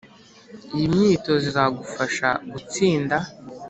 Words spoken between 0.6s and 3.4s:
Iyi myitozo izagufasha gutsinda